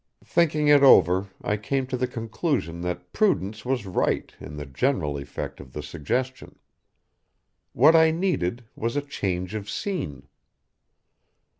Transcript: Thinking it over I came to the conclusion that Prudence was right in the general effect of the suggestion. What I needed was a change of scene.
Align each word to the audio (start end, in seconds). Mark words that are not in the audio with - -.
Thinking 0.25 0.67
it 0.67 0.81
over 0.81 1.27
I 1.43 1.57
came 1.57 1.85
to 1.85 1.95
the 1.95 2.07
conclusion 2.07 2.81
that 2.81 3.13
Prudence 3.13 3.63
was 3.63 3.85
right 3.85 4.33
in 4.39 4.57
the 4.57 4.65
general 4.65 5.15
effect 5.15 5.59
of 5.59 5.73
the 5.73 5.83
suggestion. 5.83 6.57
What 7.73 7.95
I 7.95 8.09
needed 8.09 8.63
was 8.75 8.95
a 8.95 9.01
change 9.03 9.53
of 9.53 9.69
scene. 9.69 10.27